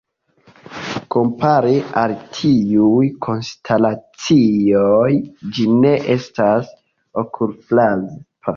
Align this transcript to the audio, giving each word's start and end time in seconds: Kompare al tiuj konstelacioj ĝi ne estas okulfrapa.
Kompare 1.15 1.73
al 2.03 2.13
tiuj 2.37 3.11
konstelacioj 3.27 5.13
ĝi 5.59 5.69
ne 5.85 5.95
estas 6.17 6.75
okulfrapa. 7.25 8.47